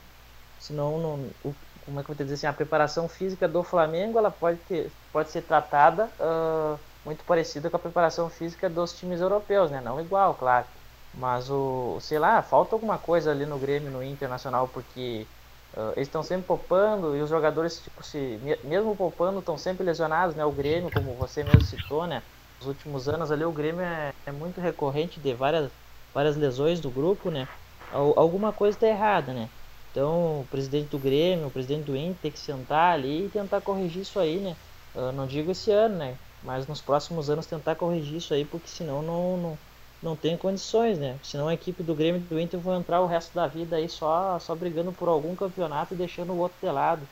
[0.59, 4.19] senão não, o, como é que eu vou dizer assim, a preparação física do Flamengo
[4.19, 9.21] ela pode, ter, pode ser tratada uh, muito parecida com a preparação física dos times
[9.21, 9.81] europeus, né?
[9.81, 10.69] Não igual, claro.
[11.13, 15.29] Mas o, sei lá, falta alguma coisa ali no Grêmio, no Internacional, porque
[15.77, 20.35] uh, eles estão sempre poupando e os jogadores, tipo, se mesmo poupando, estão sempre lesionados,
[20.35, 20.45] né?
[20.45, 22.25] O Grêmio, como você mesmo citou, né?
[22.61, 25.73] nos últimos anos ali o Grêmio é, é muito recorrente de várias,
[26.13, 27.49] várias lesões do grupo, né?
[28.17, 29.49] Alguma coisa está errada, né?
[29.91, 33.61] Então o presidente do Grêmio, o presidente do Inter tem que sentar ali e tentar
[33.61, 34.57] corrigir isso aí, né?
[34.95, 36.19] Eu não digo esse ano, né?
[36.43, 39.59] Mas nos próximos anos tentar corrigir isso aí, porque senão não, não,
[40.03, 41.19] não tem condições, né?
[41.23, 43.89] Senão a equipe do Grêmio e do Inter vão entrar o resto da vida aí
[43.89, 47.09] só, só brigando por algum campeonato e deixando o outro de lado.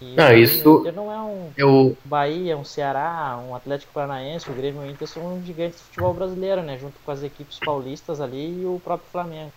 [0.00, 4.82] E Não, isso- não é um Eu, Bahia, um Ceará, um Atlético Paranaense, o Grêmio
[4.84, 6.76] e o Inter são gigantes do futebol brasileiro, né?
[6.78, 9.52] Junto com as equipes paulistas ali e o próprio Flamengo.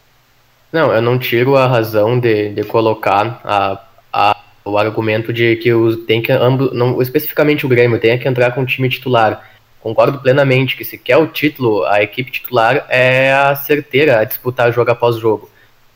[0.72, 5.74] Não, eu não tiro a razão de, de colocar a, a, o argumento de que
[5.74, 9.42] os, tem que ambos, não, especificamente o Grêmio, tenha que entrar com o time titular.
[9.80, 14.74] Concordo plenamente que se quer o título, a equipe titular é a certeira a disputar
[14.74, 15.50] jogo após jogo.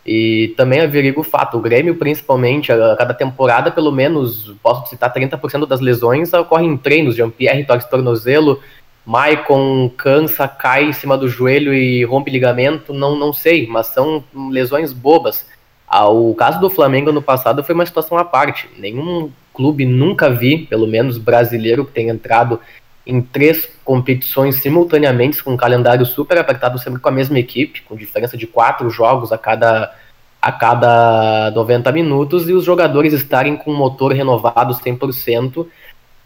[0.06, 5.14] E também averigo o fato, o Grêmio principalmente, a cada temporada pelo menos, posso citar
[5.14, 8.62] 30% das lesões ocorrem em treinos, Jean-Pierre torce tornozelo,
[9.10, 14.24] Maicon cansa, cai em cima do joelho e rompe ligamento, não, não sei, mas são
[14.52, 15.48] lesões bobas.
[15.88, 18.70] Ah, o caso do Flamengo no passado foi uma situação à parte.
[18.78, 22.60] Nenhum clube nunca vi, pelo menos brasileiro, que tenha entrado
[23.04, 27.96] em três competições simultaneamente, com um calendário super apertado, sempre com a mesma equipe, com
[27.96, 29.92] diferença de quatro jogos a cada,
[30.40, 35.66] a cada 90 minutos, e os jogadores estarem com o motor renovado 100%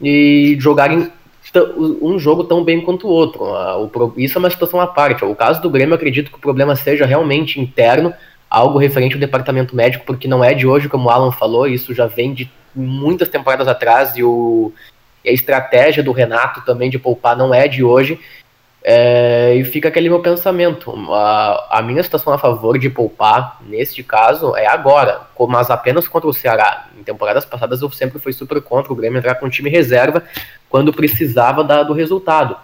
[0.02, 1.10] e jogarem
[2.02, 3.44] um jogo tão bem quanto o outro.
[4.18, 5.26] Isso é uma situação à parte.
[5.26, 8.14] O caso do Grêmio, acredito que o problema seja realmente interno,
[8.50, 11.94] algo referente ao departamento médico, porque não é de hoje, como o Alan falou, isso
[11.94, 14.72] já vem de muitas temporadas atrás e, o,
[15.24, 18.20] e a estratégia do Renato também de poupar não é de hoje.
[18.86, 20.94] É, e fica aquele meu pensamento.
[21.14, 26.30] A, a minha situação a favor de poupar, neste caso, é agora, mas apenas contra
[26.30, 26.88] o Ceará.
[27.00, 30.24] Em temporadas passadas eu sempre fui super contra o Grêmio entrar com time reserva
[30.70, 32.58] quando precisava da- do resultado.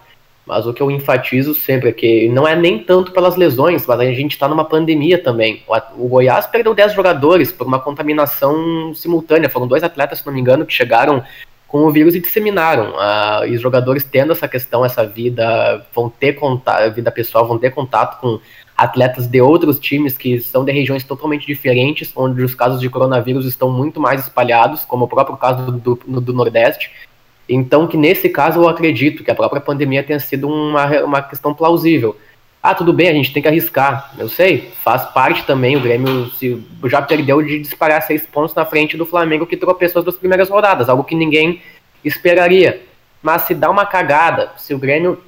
[0.46, 4.00] Mas o que eu enfatizo sempre é que não é nem tanto pelas lesões, mas
[4.00, 5.62] a gente está numa pandemia também.
[5.66, 9.48] O, o Goiás perdeu 10 jogadores por uma contaminação simultânea.
[9.48, 11.22] Foram dois atletas, se não me engano, que chegaram
[11.70, 12.94] com o vírus e disseminaram.
[12.98, 17.58] Ah, e os jogadores tendo essa questão, essa vida, vão ter contato, vida pessoal, vão
[17.58, 18.40] ter contato com
[18.76, 23.46] atletas de outros times que são de regiões totalmente diferentes, onde os casos de coronavírus
[23.46, 26.90] estão muito mais espalhados, como o próprio caso do, do, do Nordeste.
[27.48, 31.54] Então, que nesse caso eu acredito que a própria pandemia tenha sido uma, uma questão
[31.54, 32.16] plausível.
[32.62, 34.12] Ah, tudo bem, a gente tem que arriscar.
[34.18, 35.76] Eu sei, faz parte também.
[35.76, 40.00] O Grêmio se, já perdeu de disparar seis pontos na frente do Flamengo, que tropeçou
[40.00, 41.62] as duas primeiras rodadas, algo que ninguém
[42.04, 42.82] esperaria.
[43.22, 45.22] Mas se dá uma cagada, se o Grêmio,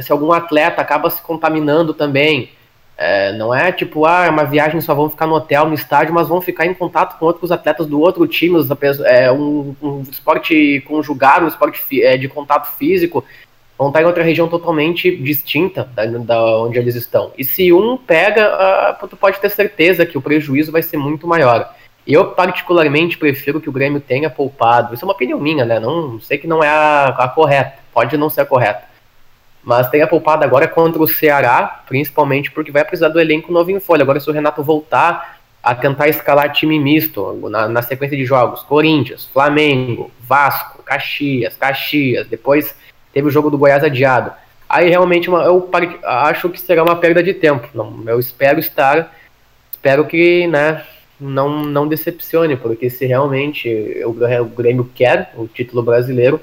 [0.00, 2.50] se algum atleta acaba se contaminando também,
[2.96, 6.28] é, não é tipo, ah, uma viagem, só vão ficar no hotel, no estádio, mas
[6.28, 8.58] vão ficar em contato com outros atletas do outro time,
[9.04, 13.24] é, um, um esporte conjugado, um esporte é, de contato físico,
[13.78, 17.30] vão estar em outra região totalmente distinta da, da onde eles estão.
[17.38, 21.28] E se um pega, ah, tu pode ter certeza que o prejuízo vai ser muito
[21.28, 21.72] maior.
[22.04, 24.94] Eu, particularmente, prefiro que o Grêmio tenha poupado.
[24.94, 25.78] Isso é uma opinião minha, né?
[25.78, 27.74] Não sei que não é a, a correta.
[27.92, 28.82] Pode não ser a correta.
[29.62, 33.78] Mas tenha poupado agora contra o Ceará, principalmente porque vai precisar do elenco novo em
[33.78, 34.02] folha.
[34.02, 38.62] Agora, se o Renato voltar a tentar escalar time misto na, na sequência de jogos,
[38.62, 42.74] Corinthians, Flamengo, Vasco, Caxias, Caxias, depois
[43.18, 44.30] teve o jogo do Goiás adiado.
[44.68, 45.68] Aí realmente uma- eu
[46.04, 47.68] acho que será uma perda de tempo.
[47.74, 49.12] Não, eu espero estar,
[49.72, 50.84] espero que né,
[51.18, 53.68] não, não decepcione, porque se realmente
[54.04, 56.40] o Grê- o Grêmio quer o título brasileiro,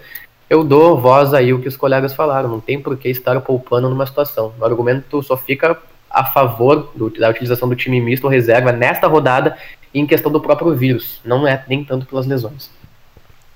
[0.50, 2.50] eu dou voz aí o que os colegas falaram.
[2.50, 4.54] Não tem por que estar poupando numa situação.
[4.60, 5.78] O argumento só fica
[6.10, 9.58] a favor do- da utilização do time misto reserva nesta rodada
[9.94, 11.22] em questão do próprio vírus.
[11.24, 12.70] Não é nem tanto pelas lesões.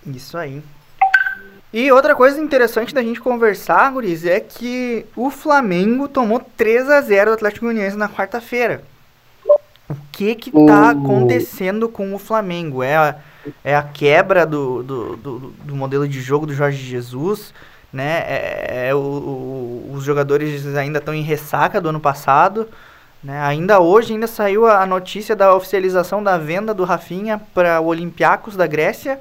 [0.05, 0.61] Isso aí.
[1.71, 6.99] E outra coisa interessante da gente conversar, Guris, é que o Flamengo tomou 3 a
[7.01, 8.81] 0 do Atlético Goianiense na quarta-feira.
[9.87, 12.81] O que que tá acontecendo com o Flamengo?
[12.81, 13.15] É a,
[13.63, 17.53] é a quebra do, do, do, do modelo de jogo do Jorge Jesus,
[17.93, 18.23] né?
[18.27, 22.67] É, é o- o- os jogadores ainda estão em ressaca do ano passado,
[23.23, 23.39] né?
[23.41, 27.85] Ainda hoje ainda saiu a a notícia da oficialização da venda do Rafinha para o
[27.87, 29.19] Olympiacos da Grécia.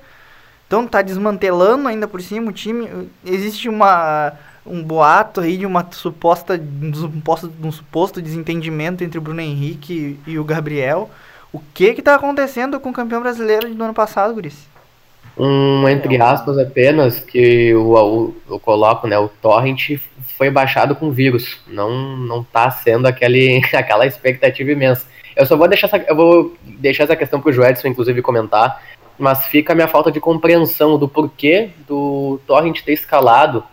[0.68, 3.10] Então tá desmantelando ainda por cima o time.
[3.26, 4.34] Existe uma
[4.66, 10.20] um boato aí de uma suposta um suposto, um suposto desentendimento entre o Bruno Henrique
[10.26, 11.10] e o Gabriel.
[11.52, 14.68] O que que tá acontecendo com o campeão brasileiro do ano passado, Guris?
[15.36, 19.98] Um, entre aspas, apenas, que o, o- eu coloco, né, o torrent
[20.36, 21.58] foi baixado com vírus.
[21.66, 25.06] Não, não tá sendo aquele, aquela expectativa imensa.
[25.36, 28.82] Eu só vou deixar essa, eu vou deixar essa questão pro Joedson, inclusive, comentar,
[29.18, 33.64] mas fica a minha falta de compreensão do porquê do torrent ter escalado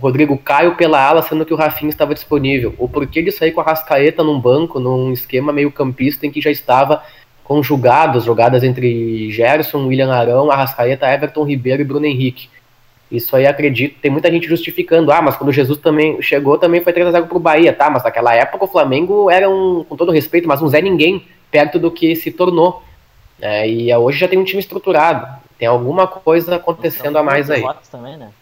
[0.00, 2.74] Rodrigo Caio pela ala, sendo que o Rafinha estava disponível.
[2.78, 6.40] O porquê de sair com a Rascaeta num banco, num esquema meio campista em que
[6.40, 7.02] já estava
[7.42, 12.48] conjugadas, jogadas entre Gerson, William Arão, Arrascaeta, Everton Ribeiro e Bruno Henrique.
[13.10, 15.10] Isso aí acredito, tem muita gente justificando.
[15.10, 17.88] Ah, mas quando Jesus também chegou, também foi 3x0 pro Bahia, tá?
[17.88, 21.78] Mas naquela época o Flamengo era um, com todo respeito, mas um Zé Ninguém perto
[21.78, 22.82] do que se tornou.
[23.40, 25.40] É, e hoje já tem um time estruturado.
[25.58, 27.62] Tem alguma coisa acontecendo a mais aí.
[27.90, 28.32] também, né?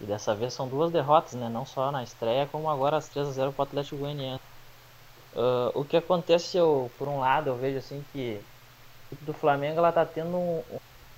[0.00, 1.48] E dessa vez são duas derrotas, né?
[1.48, 4.42] Não só na estreia, como agora as 3 a 0 para o Atlético Goianiense.
[5.34, 9.32] Uh, o que acontece, eu, por um lado, eu vejo assim que a equipe do
[9.32, 10.62] Flamengo ela tá tendo um,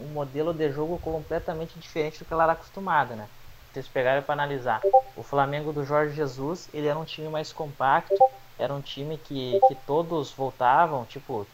[0.01, 3.29] um modelo de jogo completamente diferente do que ela era acostumada, né?
[3.73, 4.81] vocês pegarem para analisar,
[5.17, 8.19] o Flamengo do Jorge Jesus, ele era um time mais compacto,
[8.59, 11.47] era um time que, que todos voltavam, tipo,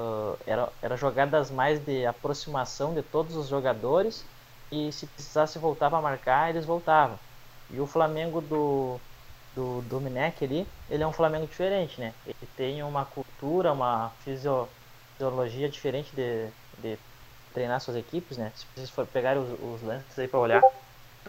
[0.00, 4.24] uh, era, era jogadas mais de aproximação de todos os jogadores
[4.72, 7.18] e se precisasse voltar para marcar, eles voltavam.
[7.70, 8.98] E o Flamengo do,
[9.54, 12.14] do Domenech ali, ele é um Flamengo diferente, né?
[12.26, 14.68] Ele tem uma cultura, uma fisio,
[15.12, 16.48] fisiologia diferente de,
[16.78, 16.98] de
[17.52, 18.52] treinar suas equipes, né?
[18.54, 20.62] Se vocês for pegar os, os lances aí para olhar,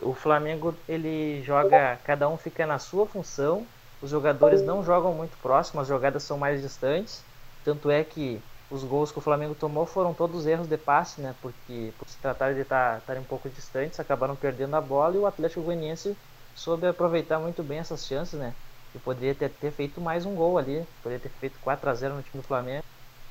[0.02, 3.68] o Flamengo ele joga, cada um fica na sua função.
[4.02, 7.24] Os jogadores não jogam muito próximo, as jogadas são mais distantes.
[7.64, 8.42] Tanto é que
[8.72, 11.36] os gols que o Flamengo tomou foram todos erros de passe, né?
[11.42, 15.20] Porque por se tratar de estar, estar um pouco distantes, acabaram perdendo a bola e
[15.20, 16.16] o Atlético Goianiense
[16.56, 18.54] soube aproveitar muito bem essas chances, né?
[18.96, 22.16] E poderia ter, ter feito mais um gol ali, poderia ter feito 4 a 0
[22.16, 22.84] no time do Flamengo.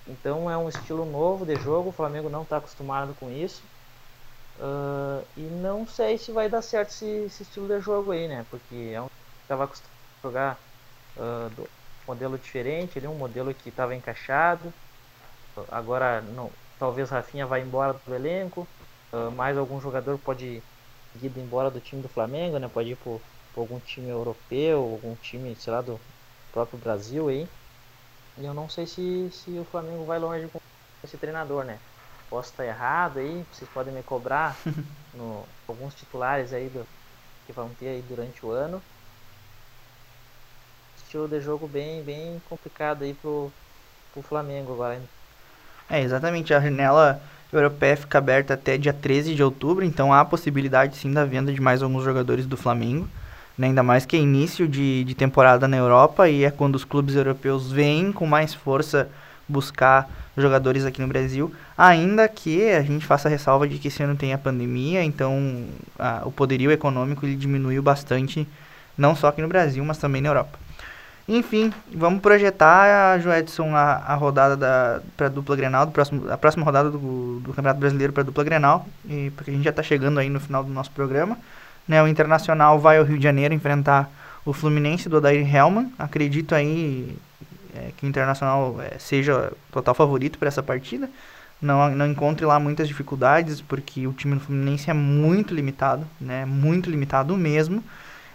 [0.07, 3.63] Então é um estilo novo de jogo, o Flamengo não está acostumado com isso.
[4.59, 8.45] Uh, e não sei se vai dar certo esse, esse, estilo de jogo aí, né?
[8.51, 9.07] Porque é um
[9.43, 10.59] estava acostumado a jogar
[11.17, 11.69] uh, do
[12.07, 14.73] modelo diferente, é um modelo que estava encaixado.
[15.69, 18.69] Agora não, talvez Rafinha vá embora do elenco,
[19.13, 20.65] uh, mais algum jogador pode
[21.15, 22.69] ir embora do time do Flamengo, né?
[22.69, 23.11] Pode ir para
[23.57, 26.01] algum time europeu, algum time, sei lá, do
[26.53, 27.49] próprio Brasil aí.
[28.39, 30.59] E eu não sei se, se o Flamengo vai longe com
[31.05, 31.81] esse treinador, né?
[32.29, 34.57] Posso estar errado aí, vocês podem me cobrar
[35.13, 36.89] no alguns titulares aí do,
[37.45, 38.85] que vão ter aí durante o ano.
[40.97, 43.53] Estilo de jogo bem, bem complicado aí pro,
[44.13, 45.09] pro Flamengo agora.
[45.91, 46.55] É, exatamente.
[46.55, 47.21] A janela
[47.53, 51.53] europeia fica aberta até dia 13 de outubro, então há a possibilidade sim da venda
[51.53, 53.09] de mais alguns jogadores do Flamengo.
[53.59, 53.67] Né?
[53.67, 57.17] Ainda mais que é início de, de temporada na Europa e é quando os clubes
[57.17, 59.09] europeus vêm com mais força
[59.49, 64.01] buscar jogadores aqui no Brasil, ainda que a gente faça a ressalva de que esse
[64.01, 65.67] ano tem a pandemia, então
[65.99, 68.47] a, o poderio econômico ele diminuiu bastante,
[68.97, 70.57] não só aqui no Brasil, mas também na Europa.
[71.33, 76.65] Enfim, vamos projetar, Joedson, a, a rodada da para dupla Grenal, do próximo, a próxima
[76.65, 80.19] rodada do, do Campeonato Brasileiro para dupla Grenal, e, porque a gente já está chegando
[80.19, 81.39] aí no final do nosso programa.
[81.87, 84.11] Né, o Internacional vai ao Rio de Janeiro enfrentar
[84.45, 85.93] o Fluminense do Odair Helman.
[85.97, 87.17] Acredito aí
[87.77, 91.09] é, que o Internacional é, seja total favorito para essa partida.
[91.63, 96.45] Não, não encontre lá muitas dificuldades, porque o time do Fluminense é muito limitado, né?
[96.45, 97.85] Muito limitado mesmo.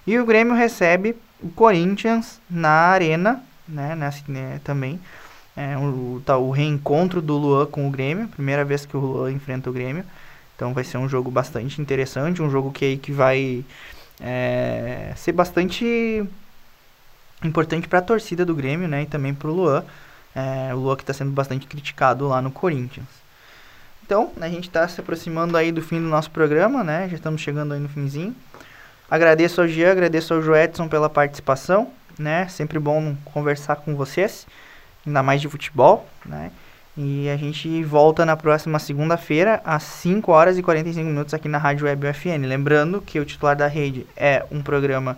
[0.08, 5.00] E o Grêmio recebe o Corinthians na arena, né, nessa, né, também.
[5.58, 9.32] É, o, tá, o reencontro do Luan com o Grêmio, primeira vez que o Luan
[9.32, 10.04] enfrenta o Grêmio.
[10.56, 13.64] Então vai ser um jogo bastante interessante, um jogo que, que vai
[14.20, 16.24] é, ser bastante
[17.44, 19.84] importante para a torcida do Grêmio, né, e também para o Luan.
[20.36, 23.08] É, o Luan que está sendo bastante criticado lá no Corinthians.
[24.06, 27.10] Então, a gente está se aproximando aí do fim do nosso programa, né?
[27.10, 28.36] Já estamos chegando aí no finzinho.
[29.10, 32.47] Agradeço ao Jean, agradeço ao Joedson pela participação, né?
[32.47, 34.47] Sempre bom conversar com vocês,
[35.06, 36.51] ainda mais de futebol, né?
[36.97, 41.58] E a gente volta na próxima segunda-feira, às 5 horas e 45 minutos aqui na
[41.58, 42.47] Rádio Web UFN.
[42.47, 45.18] Lembrando que o titular da rede é um programa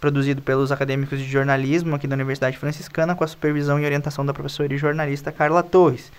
[0.00, 4.32] produzido pelos acadêmicos de jornalismo aqui da Universidade Franciscana, com a supervisão e orientação da
[4.32, 6.10] professora e jornalista Carla Torres.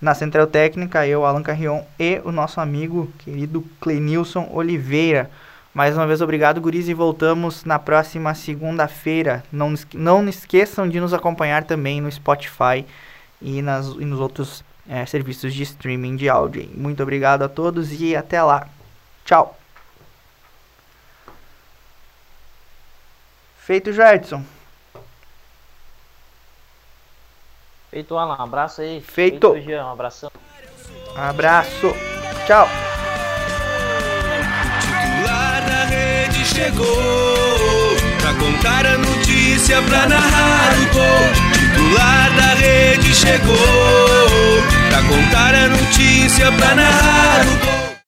[0.00, 5.30] Na Central Técnica, eu, Alan Carrion e o nosso amigo querido Clenilson Oliveira.
[5.74, 9.42] Mais uma vez, obrigado, guris, e voltamos na próxima segunda-feira.
[9.50, 12.86] Não, não esqueçam de nos acompanhar também no Spotify
[13.42, 16.70] e, nas, e nos outros é, serviços de streaming de áudio.
[16.72, 18.68] Muito obrigado a todos e até lá.
[19.24, 19.58] Tchau!
[23.58, 24.44] Feito, Jadson.
[27.90, 28.36] Feito, Alan.
[28.38, 29.00] Um abraço aí.
[29.00, 29.52] Feito.
[29.52, 29.86] Feito Jean.
[29.86, 30.30] Um abração.
[31.16, 31.92] Abraço.
[32.46, 32.93] Tchau.
[36.44, 41.52] chegou Pra contar a notícia, pra narrar o gol.
[41.52, 47.93] Titular da rede chegou Pra contar a notícia, pra narrar o gol.